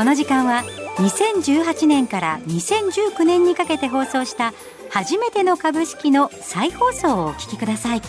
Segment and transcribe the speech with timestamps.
[0.00, 0.62] この時間は
[0.96, 4.54] 2018年から2019年にかけて放送した
[4.88, 8.00] 初めての株式の再放送をお聞きください。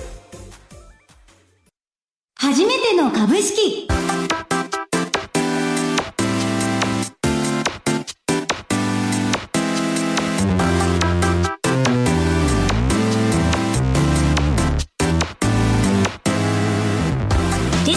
[2.40, 3.90] 初めての株式。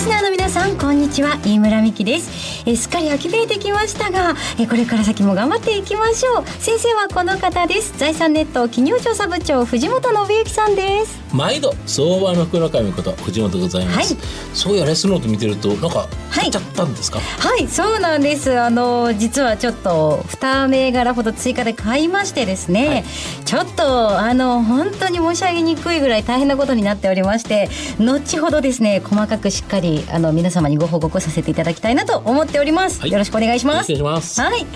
[0.04, 1.38] スナーの皆さんこんにちは。
[1.46, 2.62] 飯村美希です。
[2.68, 6.46] えすっかり秋めいてきましたがえこれから先も頑張っていきましょう。
[6.46, 7.96] 先生はこの方です。
[7.96, 11.18] 財産ネット企業調査部長藤本信之さんです。
[11.32, 14.22] 毎度相場の福の神こと藤本でございます、はい。
[14.52, 16.08] そういやレスノート見てるとなんかはい。
[16.34, 18.60] 買っちゃったんですか、はいそうなんです。
[18.60, 23.04] あの実はちょっと2銘柄ほど追加で買いましてですね、はい。
[23.46, 33.10] ちょっとあの本当に申し上げにくいぐらい大変なことになっておりまして後ほどですね細かくしっかりあの皆様にご報告させていただきたいなと思っております、はい。
[33.10, 33.86] よろしくお願いします。
[33.86, 34.40] 失礼します。
[34.40, 34.66] はい、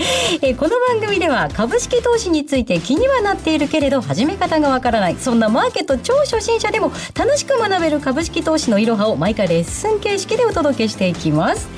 [0.43, 11.69] えーこの番組では株式投資について気にはなっているけれど始め方がわからないそんなマーケット超初心者でも楽しく学べる株式投資のいろはを毎回レッスン形式でお届けしていきます。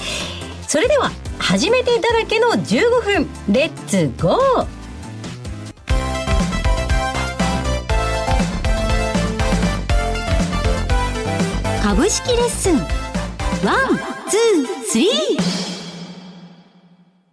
[0.66, 4.80] それでは初めてだらけの15分レッツゴー!
[11.82, 12.99] 株式レッスン
[13.64, 15.10] one、two、three。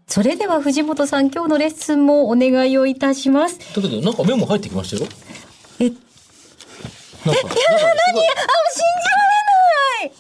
[0.08, 3.60] それでは藤本さん今日のレッスンもお願いをいたします。
[3.60, 5.10] だけどなんかメモ入ってきましたよ。
[5.80, 6.00] えなんか
[7.28, 9.10] なんかすごいあ、信じら
[10.02, 10.12] れない！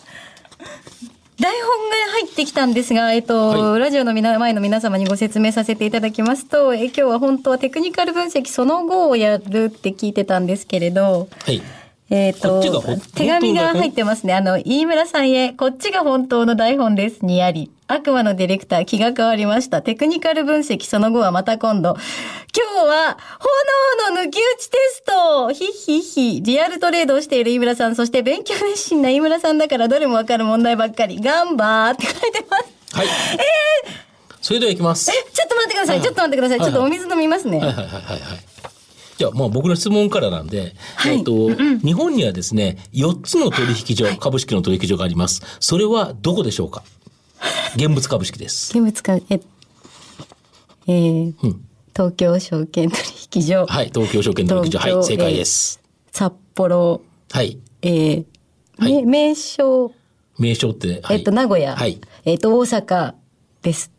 [1.39, 3.79] 台本が入ってきたんですが、えっと、はい。
[3.81, 11.61] ラジオの皆前の皆様にご説明させていただきますと、え今日は本当はテクニカル分析その後をやるって聞いてたんですけれど、はい
[12.09, 14.33] えっ、こっちがほと、手紙が入ってますね。
[14.33, 17.25] あの、飯村さんへ、こっちが本当の台本です。
[17.25, 17.69] にあり。
[17.87, 19.81] 悪魔のディレクター、気が変わりました。
[19.81, 21.97] テクニカル分析、その後はまた今度。
[22.55, 23.17] 今日は、
[24.07, 26.41] 炎の抜き打ちテストひっひっひ。
[26.41, 31.19] リアルトレードをしている飯村さん、そして勉強熱心な飯村さんだからどれもわかる問題ばっかり。
[31.19, 32.95] ガンバーって書いてます。
[32.95, 33.07] はい
[34.39, 35.97] それでは行きますえ、ちょっと待ってください。
[35.97, 36.59] はいちょっと待ってください。
[36.59, 37.57] ちょっとお水飲みますね。
[37.59, 38.66] はいはいはいはいはい
[39.17, 41.49] じゃあ、まあ僕の質問からなんで、はいえっと、
[41.83, 45.41] 日本にはですね、4つの取引所、株式の取引所があります。
[45.59, 46.83] それはどこでしょうか？
[47.75, 48.77] 現物株式です。
[48.77, 49.39] 現物か、え、
[50.87, 51.63] えーうん
[51.95, 53.01] 東京証券取
[53.37, 53.65] 引所。
[53.65, 54.77] はい、東京証券取引所。
[54.77, 55.81] はい、正解です。
[56.11, 57.01] 札幌、
[57.31, 57.57] はい。
[57.81, 58.25] えー
[58.77, 59.91] はいめ名称、
[60.37, 61.99] 名称って、はい、えっと、名古屋、はい。
[62.23, 63.15] えっと、大阪
[63.63, 63.91] です。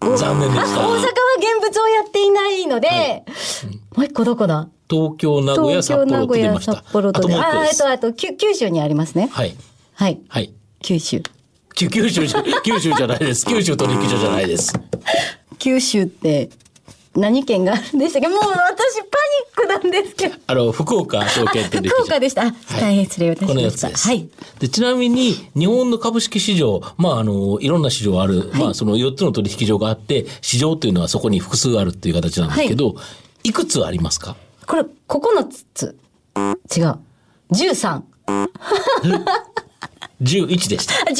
[0.00, 0.78] 残念であ、大阪した。
[0.78, 0.98] は
[1.36, 3.24] 現物をやっていないので、
[3.96, 4.68] もう一個どこだ？
[4.90, 6.72] 東京、名古屋、札幌と出ました。
[6.74, 7.88] 札幌とああ、えっと。
[7.88, 9.28] あと、九九州にありますね。
[9.32, 9.54] はい。
[9.94, 10.20] はい。
[10.28, 10.52] はい。
[10.82, 11.22] 九州。
[11.74, 13.46] き九州じゃ、九州じゃないです。
[13.48, 14.72] 九州取引所じゃないです。
[15.58, 16.50] 九州って、
[17.16, 18.28] 何県があるんでしたっけ？
[18.28, 18.58] もう私パニ
[19.52, 20.34] ックなんですけど。
[20.48, 21.96] あの、福岡証券取引所。
[22.02, 22.42] 福岡でした。
[22.42, 23.90] あ、大変失礼いたしました。
[24.08, 24.28] はい。
[24.58, 32.96] で、ちなみに、日本の株式市場、まあ、あの、いろんな市場ある、まあ、その4つの取引所があって、市場っていうのはそこに複数あるっていう形なんですけど、
[33.44, 34.36] い、くつありますか？
[34.66, 34.88] これ、9
[35.74, 35.96] つ。
[36.76, 36.98] 違う。
[37.52, 38.02] 13。
[40.22, 40.94] ?11 でした。
[41.10, 41.14] 11。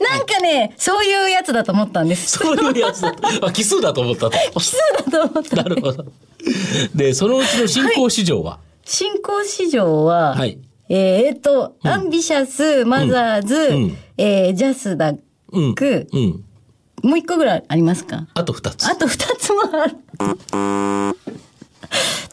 [0.00, 2.38] なんかね、そういうやつだと思ったんです。
[2.38, 3.46] そういうやつだと。
[3.46, 4.38] あ、奇数だと思ったと。
[4.60, 4.76] 奇数
[5.10, 5.56] だと思った。
[5.56, 6.06] なるほど。
[6.94, 10.58] で、そのうちの新興市場は、新興市場は、はい
[10.88, 15.18] えーえーと、アンビシャス、マザーズ、んえージャスダッ
[15.52, 15.74] うん。
[15.74, 16.44] ク、うん。
[17.02, 18.28] もう一個ぐらいありますか？
[18.34, 18.86] あと2つ。
[18.86, 19.96] あと二つもある。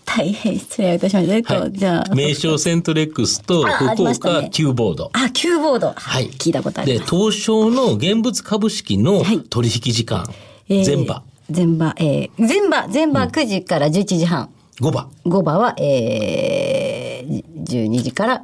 [0.06, 1.36] 大変失礼いたしました。
[1.36, 2.16] えっと、はいじゃあ。
[2.16, 5.10] 名証セントレックスと福岡 Q-Board。
[5.14, 5.94] あ、 Q-Board。
[5.96, 6.30] はい。
[6.32, 7.16] 聞いたことありで、ます。
[7.16, 10.26] 東証の現物株式のはい取引時間、
[10.68, 14.50] えー前場、前場、えー、前場、前場9時から11時半。
[14.82, 15.10] 5場。
[15.26, 18.44] 5場は、えー、12時から、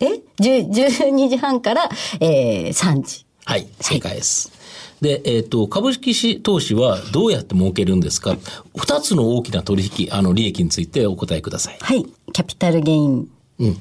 [0.00, 0.06] え
[0.38, 1.88] ?10 12時半から、
[2.20, 3.24] えー、3時。
[3.46, 4.53] はい、正解です。
[5.04, 8.38] で、えっ、と、株式し投資はどうやって儲けるんですか？
[8.74, 11.76] 二つの大きな取引、あの、利益についてお答えください。
[11.78, 12.06] はい。
[12.32, 13.28] キャピタルゲイン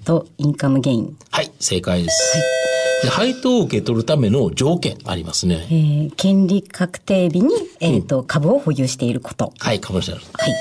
[0.03, 1.17] とインカムゲイン。
[1.31, 2.37] はい、正解です。
[3.03, 5.65] で配当を受け取るための条件ありますね。
[5.69, 9.53] えー、権利確定日に、えっ、と、株を保有していること。
[9.59, 10.21] はい、株主ある。
[10.33, 10.53] はい。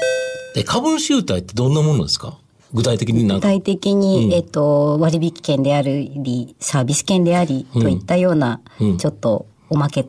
[0.55, 2.39] で、株主優待ってどんなものですか？
[2.73, 3.27] 具体的に。
[3.27, 8.61] 具体的に、えっ、と、割引券であり、サービス券であり、といったような、
[8.99, 10.07] ちょっとおまけ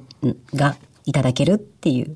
[0.53, 0.75] が
[1.05, 2.15] いただけるっていう。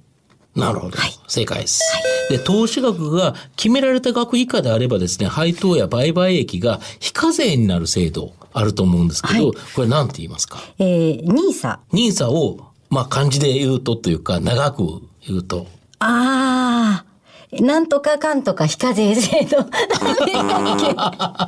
[0.55, 0.97] なるほど。
[1.27, 1.81] 正解です。
[2.29, 10.59] で、投資額が決められた額以下であればですね、配当や売買益が非課税になる制度あると思うんですけど、はいこれ何て言いますか？
[10.79, 11.79] えー、ニーサ。
[11.91, 14.83] ニーサをまあ漢字で言うとというか、長く
[15.27, 15.67] 言うと。
[15.99, 17.06] ああ。
[17.51, 19.57] なんとかかんとか非課税制度。
[19.57, 21.39] 何でしたっけ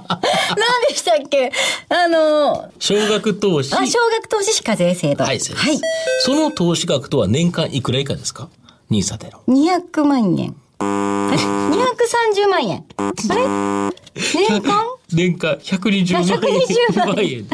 [0.59, 1.51] 何でしたっけ？
[1.89, 3.75] あの、少額投資。
[3.75, 5.25] あ、少額投資非課税制度。
[5.25, 5.81] はい、そうです
[6.21, 8.47] その投資額とは年間いくら以下ですか？
[8.89, 9.41] ニーサでの。
[9.47, 10.55] 200万円。
[10.79, 10.83] あ
[11.31, 12.85] れ ?230 万円。
[12.97, 13.91] あれ？
[14.15, 14.83] 年間？
[15.11, 16.27] 年間120万円。
[16.29, 17.47] 120万円円。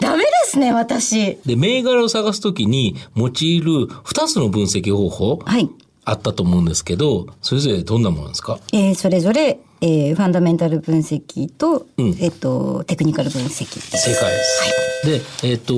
[0.00, 1.38] ダメですね、私。
[1.46, 3.30] で、銘柄を探すときに用い
[3.60, 3.70] る
[4.04, 5.68] 2つの分析方法、はい。
[6.04, 8.58] あったと思うんですけど、それぞれどんなものですか？
[8.72, 13.66] えーそれぞれ、えーファンダメンタル分析と、うんえっ、と、テクニカル分析。
[13.80, 15.42] 正解です。
[15.42, 15.74] で、えっ、と、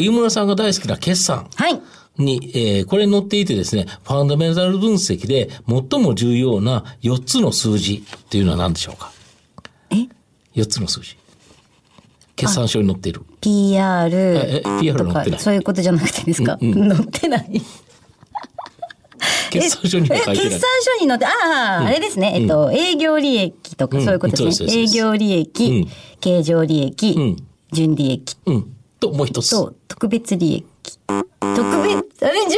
[0.00, 1.48] 飯村さんが大好きな決算。
[1.54, 1.80] はい。
[2.18, 9.12] に、えーこれに載っていてですね、ファンダメンタル分析で最も重要な4つの数字っていうのは何でしょうか？
[9.90, 9.94] え
[10.60, 11.16] ?4 つの数字。
[12.36, 13.22] 決算書に載っている。
[13.40, 17.62] PR ええ PR とか載ってないそういうことじゃなくてですか、 載ってない
[19.50, 20.70] 決算書には書いてないえ決算。
[20.98, 21.30] 書に載って、あ
[21.82, 22.32] あ、あれですね。
[22.36, 24.72] えっと、営業利益とか、うんそういうことですね。
[24.72, 25.88] 営業利益、うん
[26.20, 27.36] 経常利益、うん
[27.72, 28.76] 純利益うん。
[28.98, 29.50] と、もう一つ。
[29.50, 30.64] と、特別利益。
[31.06, 32.50] 特別、あれ、純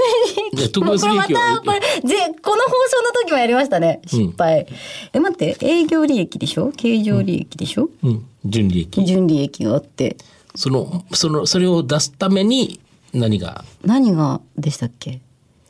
[0.53, 0.73] 利益。
[0.73, 4.00] 特別利益これまた、これ、ぜ、この放送の時もやりましたね。
[4.06, 4.67] 失敗。
[5.12, 6.73] え、待って、営業利益でしょ？
[6.77, 8.27] 経常利益でしょ、うん。
[8.44, 9.05] 純利益。
[9.05, 10.17] 純利益があって。
[10.55, 12.81] その、その、それを出すために
[13.12, 13.65] 何が？
[13.85, 15.21] 何がでしたっけ？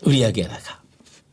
[0.05, 0.82] 売上高。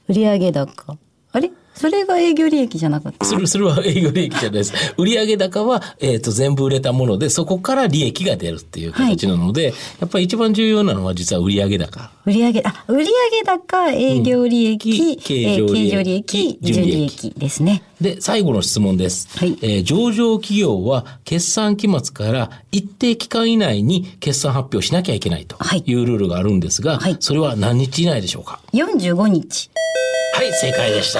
[0.09, 0.97] 売上高。
[1.31, 1.51] あれ？
[1.75, 3.25] それが営業利益じゃなかった？
[3.25, 4.73] それ、それは営業利益じゃないです。
[4.97, 12.11] 売上高は、えっ、と、全部売れたもので、そこから利益が出るっていう形なので、やっぱり一番重要なのは実は売上高。
[12.25, 13.05] 売上あ、売上
[13.45, 17.83] 高、営業利益、うんえー経常利益経常利益、純利益ですね。
[18.01, 19.29] で、最後の質問です。
[19.37, 29.69] はいえー上場企業は決算期末から一定期間以内に決算発表しなきゃいけないとはいいうルールがあるんですが、はいそれは何日以内でしょうか45日。
[30.39, 31.19] はい、正解でした。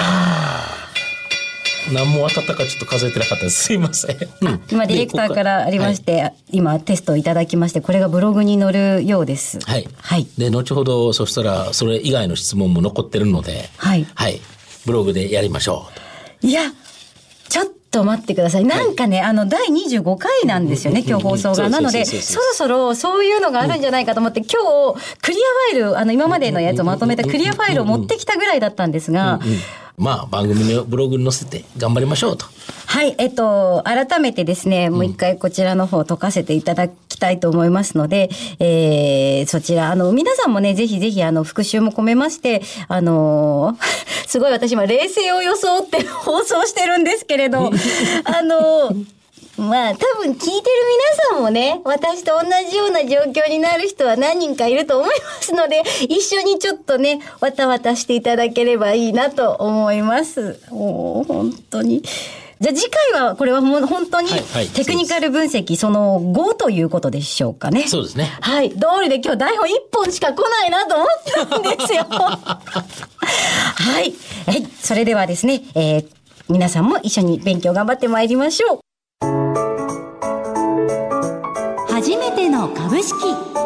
[1.93, 3.65] 何も当たったかちょっと数えてなかったです。
[3.65, 4.15] すいません。
[4.15, 5.99] うん今、ディレクターからありまし。
[5.99, 8.71] でて、今、テストをいただきまして、これがブログに載
[9.01, 9.59] るようです。
[9.65, 9.89] はい。
[9.97, 10.25] はい。
[10.37, 14.39] で、後ほど、そしたら、それ以外の質問も残ってるので、はいはい。
[14.85, 15.89] ブログでやりましょ
[16.41, 16.71] いや、
[17.49, 18.65] ちょっと待ってください。
[18.65, 21.69] なんかね、あの、第25回なんですよね、今日放送が。
[21.69, 29.39] なので、そろそろそういうのがあるんじゃないかと思って、今日、クリアファイル、あの、今までのやつをまとめたクリアファイルを持ってきたぐらいだったんですが。
[29.99, 32.45] まあ、番組のブログに載せて頑張りましょうと。
[32.85, 38.29] はい、えっと、改めてですね、もう一回こちらの方解かせていただきたいと思いますので、
[38.59, 43.99] えー、そちら、あの、皆さんもね、ぜひぜひ、あの、復習も込めまして、あのー
[44.29, 47.69] すごい私今、冷静を装って放送してるんですけれど、
[48.23, 48.93] あの
[49.59, 60.59] まあ、多分聞いてる皆さんもね、私と同じような状況になる人は何人かいると思いますので、 一緒にちょっとね、わたわたしていただければいいなと思います。
[60.71, 62.01] もう、本当に。
[62.61, 64.29] じゃあ次回は、これはもう本当に
[64.73, 67.87] テクニカル分析その5ということでしょうかね。
[67.87, 68.37] そうですね。
[68.41, 68.71] はい。
[68.71, 71.07] 通りで今日台本1本しか来ないなと思っ
[71.49, 72.05] たんですよ。
[72.09, 74.13] はい。
[74.45, 74.67] はい。
[74.81, 76.19] それではですね、えー
[76.49, 78.88] 皆さんも一緒に勉強頑張ってまいりましょう。
[82.89, 83.58] 株式。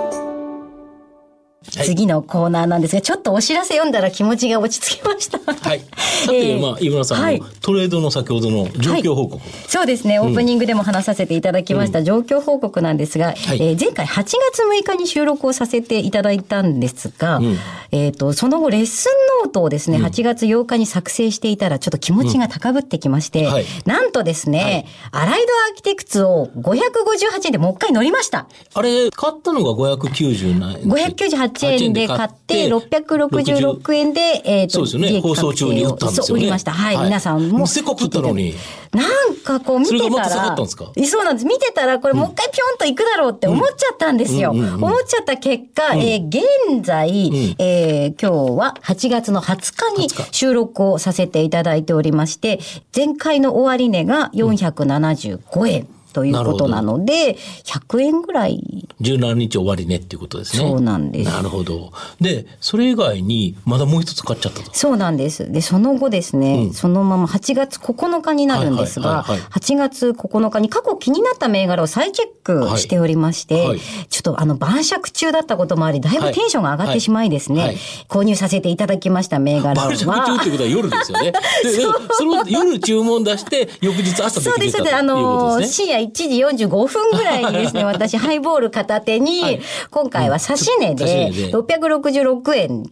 [1.84, 1.96] はい。
[1.96, 5.40] 次のコーナーなんですが、ちょっとお知らせ読んだら気持ちが落ち着きました。
[5.40, 5.80] はい。
[5.80, 6.62] さて、 えー。
[6.62, 7.42] まあ、井村さんの、はい。
[7.62, 9.42] トレードの先ほどの状況報告。
[9.68, 13.38] そうですね、オープニングでも話させていただきました状況報告なんですが、はい。
[13.62, 17.58] えー前回8月6日に収録をさせていただいたんですが、ん。
[17.92, 23.66] えっ、と、その後レッスンノートをですね、8月8日に作成していたらちょっと気持ちが高ぶってきまして、はい。
[23.86, 28.48] なんとですね、アライドアーキテクツを558円でもう一回乗りました。
[28.74, 36.72] あれ、買ったのが590何円598円で買って、666円で、えっ、と、そうですよね放送中に売ったんですよねそう売りました。
[36.72, 36.96] はい。
[36.96, 37.68] はい皆さんも。
[37.68, 38.56] せっかく売ったのに。
[38.92, 41.46] なんかこう見てたら、そうなんです。
[41.46, 44.52] 見てたら、これもう一回ぴょんと行くだろうって思っちゃったんですよ。
[44.52, 52.60] 思っちゃった結果、えー現在、んえー今日は8月の20日に20日収録をさせていただいておりまして、
[52.96, 55.88] 前回の終値が475円。
[56.14, 58.88] ということなので、100円ぐらい。
[59.02, 60.70] 17日終わりねっていうことですね。
[60.70, 61.92] そうなんですなるほど。
[62.22, 64.74] で、それ以外に、まだもう一つ買っちゃったと。
[64.74, 65.52] そうなんです。
[65.52, 73.80] で、その後ですね、そのまま8月9日になるんですが、はいはいはいはい8月9日に過去気になった銘柄を再チェックしておりまして、はいはい
[74.10, 77.76] ちょっとあの晩酌中だったこともあり、だいぶテンションが上がってしまいですね、
[78.08, 79.88] 購入させていただきました銘柄は。
[79.88, 81.32] 晩酌中っていうことは夜ですよね。
[81.64, 84.96] で、で その夜注文出して、翌日朝でそうです、きるというそうです。
[84.96, 85.14] あこと
[85.54, 85.86] のですね。
[85.86, 89.62] 深夜1時45分ぐらいにですね、 私、ハイボール片手に、はい。
[89.92, 91.58] 今回は指値うんで指値で。
[91.58, 92.90] 666円で、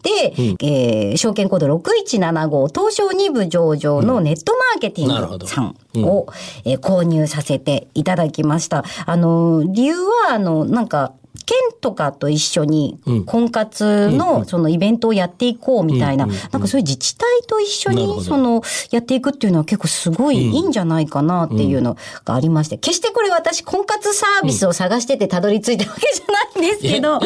[0.61, 6.27] えー証券コード6175東証2部上場のネットマーケティングさんを、
[6.65, 8.83] えー購入させていただきました。
[9.05, 11.13] あの、理由は、あの、なんか、
[11.51, 13.25] 県とかと一緒にうん。
[13.25, 27.19] 婚活のそのイベントをやっていこうみたいな、なんかそういう自治体と一緒にそのやっていくっていうのは結構すごいいいんじゃないかなっていうのがありまして、決してこれ私婚活サービスを探しててたどり着いたわけじゃないんですけど、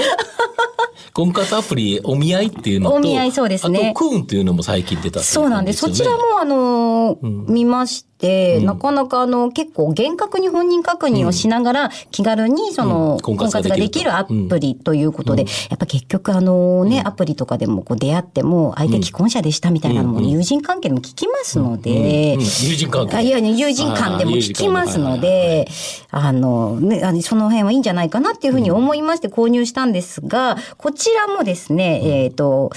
[1.14, 3.92] 婚活アプリお見合いっていうのとお見合いそうですね。
[3.92, 5.80] あとクーンっていうのも最近出たっていそうなんです。
[5.80, 8.15] そちらも、あのー見まして、
[8.62, 13.20] なかなか、あの、結構、厳格に本人確認をしながら、気軽に、その、うん。
[13.22, 23.18] 婚婚活ができるアプリということで、やっぱ結局、あのね、アプリとかでも、こう、出会っても、相手既婚者でしたみたいなのも、友人関係でも聞きますのでうん、友人関係。
[23.18, 25.68] あいや、友人間でも聞きますので、
[26.12, 32.72] あの、ね、あのその辺はいいんじゃないかなっていうふうに思いまして購入したんですが、こちらもですね、えっ、と、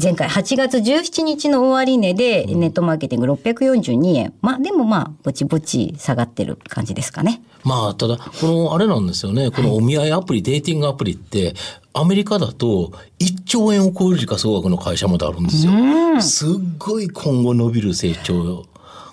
[0.00, 4.34] 前回8月17日の終値でネットマーケティング642円。
[4.40, 7.42] まあでもまあ、ぼちぼち下がってる感じですかね。
[7.62, 9.52] まあ、ただ、このあれなんですよね。
[9.52, 11.54] このお見合いアプリ、デーティングアプリって、
[11.92, 15.72] アメリカだと1兆円を超える時価総額の会社まであるんですよ。
[16.20, 18.66] すっごい今後伸びる成長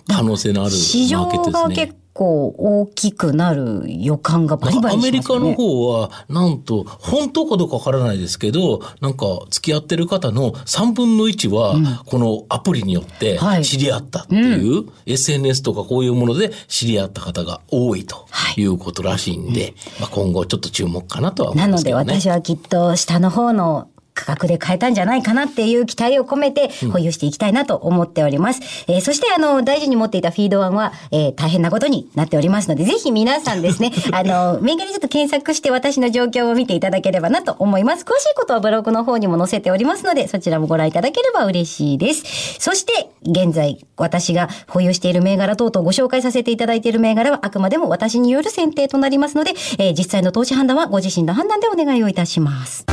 [0.08, 1.76] 可能性のあるマ市場ーケットですね。
[1.76, 5.54] が結構大きくなる予感がバリバリアメリカの。
[5.54, 18.26] 方は、なんと、本当かどうかわからないですけど、なんか、付き合ってる方の3分の1は、このアプリによってはい知り合ったっていう、SNS とかこういうもので知り合った方が多いと
[18.58, 22.20] いうことらしいんで、まあ今後ちょっと注目かなとは思ないのでますけどね。
[22.20, 28.62] 私はきっと下の方の価格で買えたんじゃないかなっていう期待を込めて保有していきたいなと思っております。
[28.88, 38.04] えーそしてあの大事に持っていたフィード案は、えー大変なことになっておりますので、ぜひ皆さんですね、 あの、メガにちょっと検索して私の状況を見ていただければなと思います。
[38.04, 42.58] 詳しいことはブログの方にも載せておりますので、そちらもご覧いただければ嬉しいです。
[42.60, 52.86] そして、現在私が保有している銘柄等々ご紹介させていただいている銘柄はあくまでも私による選定となりますので、えー実際の投資判断はご自身の判断でお願いをいたします。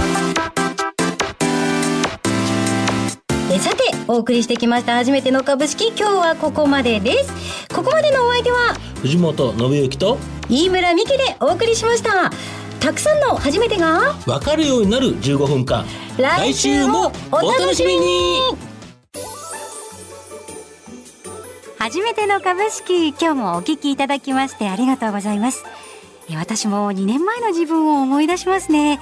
[3.59, 7.67] えさてお送りしてきました初めての株式今日はここまでです。
[7.75, 12.31] ここまでのお相手は藤本信之と飯村美希でお送りしました。
[12.79, 15.85] たくさんの初めてが分かるようになる15分間。
[16.19, 18.39] 来週もお楽しみに。
[21.81, 25.65] 初めての株式今日もお聞きいただきましてありがとうございます。
[26.31, 29.01] えー私も2年前の自分を思い出しますね、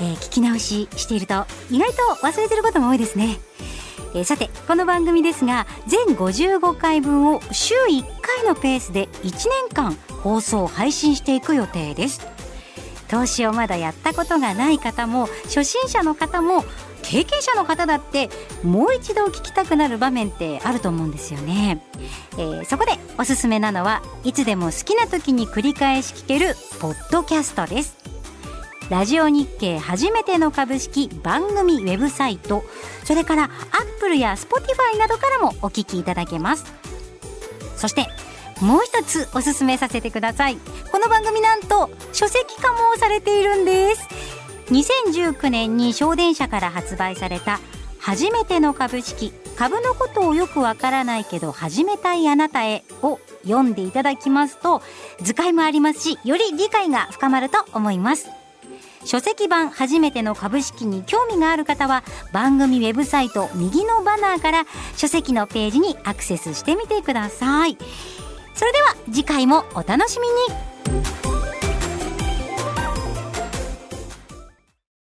[0.00, 3.40] えー聞き直ししていると意外と忘れてることも多いですね
[4.14, 12.26] えーさてこの番組ですが全55回分を週1回のペースで1年間放送配信していく予定です。
[13.08, 16.62] 投資をまだやったことがない方も初心者の方も
[17.02, 18.28] 経験者の方だって
[18.62, 21.82] もう一度聞きたくなる場面ってあると思うんですよね、
[22.32, 27.96] えーそこでおすすめなのはいつでも好きな時に繰り返し聞けるポッドキャストです。
[28.90, 32.64] ラジオ日経初めての株式番組ウェブサイト
[33.04, 36.64] それから Apple や Spotify などからもお聞きいただけます。
[37.76, 38.06] そして
[38.62, 40.56] もう一つおすすめさせてください。
[40.90, 44.08] この番組なんと書籍化もされているんです。
[44.70, 47.60] 2019年に祥伝社から発売された
[47.98, 54.82] 初めての株式株のことをよくわからないけど始めたいあなたへを読んでいただきますと
[55.20, 58.37] 図解もありますしより理解が深まると思います。
[59.04, 64.64] 書籍版初めての株式に興味がある方は番組ウェブサイト右のバナーから
[64.96, 67.76] 書籍のページにアクセスしてみてください。
[68.54, 71.37] それでは次回もお楽しみに。